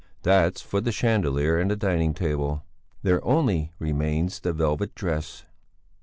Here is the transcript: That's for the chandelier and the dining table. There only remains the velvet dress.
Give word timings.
That's 0.23 0.63
for 0.63 0.81
the 0.81 0.91
chandelier 0.91 1.59
and 1.59 1.69
the 1.69 1.75
dining 1.75 2.15
table. 2.15 2.65
There 3.03 3.23
only 3.23 3.71
remains 3.77 4.39
the 4.39 4.51
velvet 4.51 4.95
dress. 4.95 5.45